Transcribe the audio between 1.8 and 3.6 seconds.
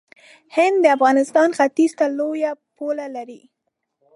ته لوی پوله لري.